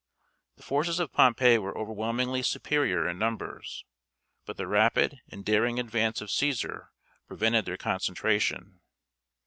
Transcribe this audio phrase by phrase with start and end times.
[0.55, 3.85] The forces of Pompey were overwhelmingly superior in numbers.
[4.47, 6.87] But the rapid and daring advance of Cæsar
[7.27, 8.79] prevented their concentration.